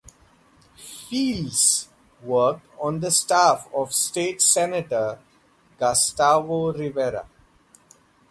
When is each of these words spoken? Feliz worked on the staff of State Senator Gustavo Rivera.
Feliz 0.75 1.87
worked 2.23 2.65
on 2.79 3.01
the 3.01 3.11
staff 3.11 3.69
of 3.71 3.93
State 3.93 4.41
Senator 4.41 5.19
Gustavo 5.77 6.73
Rivera. 6.73 7.27